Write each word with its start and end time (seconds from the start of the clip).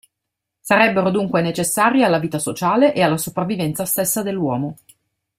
Sarebbero 0.59 1.11
dunque 1.11 1.43
necessarie 1.43 2.03
alla 2.03 2.17
vita 2.17 2.39
sociale 2.39 2.95
e 2.95 3.03
alla 3.03 3.17
sopravvivenza 3.19 3.85
stessa 3.85 4.23
dell'uomo. 4.23 4.77